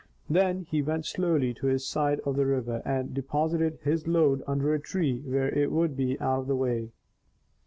Then 0.27 0.63
he 0.67 0.81
went 0.81 1.05
slowly 1.05 1.53
to 1.53 1.67
his 1.67 1.85
side 1.87 2.19
of 2.21 2.35
the 2.35 2.47
river, 2.47 2.81
and 2.83 3.13
deposited 3.13 3.77
his 3.83 4.07
load 4.07 4.43
under 4.47 4.73
a 4.73 4.79
tree 4.79 5.19
where 5.19 5.49
it 5.49 5.71
would 5.71 5.95
be 5.95 6.19
out 6.19 6.39
of 6.39 6.47
the 6.47 6.55
way. 6.55 6.89